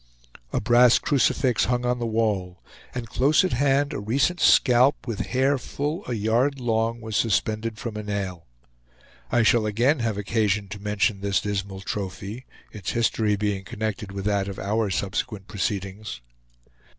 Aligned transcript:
A 0.51 0.59
brass 0.59 0.97
crucifix 0.97 1.65
hung 1.65 1.85
on 1.85 1.99
the 1.99 2.07
wall, 2.07 2.63
and 2.95 3.07
close 3.07 3.43
at 3.45 3.53
hand 3.53 3.93
a 3.93 3.99
recent 3.99 4.39
scalp, 4.39 5.05
with 5.05 5.19
hair 5.27 5.59
full 5.59 6.03
a 6.09 6.13
yard 6.13 6.59
long, 6.59 7.01
was 7.01 7.15
suspended 7.15 7.77
from 7.77 7.95
a 7.95 8.01
nail. 8.01 8.47
I 9.31 9.43
shall 9.43 9.67
again 9.67 9.99
have 9.99 10.17
occasion 10.17 10.69
to 10.69 10.79
mention 10.81 11.21
this 11.21 11.39
dismal 11.39 11.81
trophy, 11.81 12.47
its 12.71 12.93
history 12.93 13.35
being 13.35 13.63
connected 13.63 14.11
with 14.11 14.25
that 14.25 14.47
of 14.47 14.57
our 14.57 14.89
subsequent 14.89 15.47
proceedings. 15.47 16.19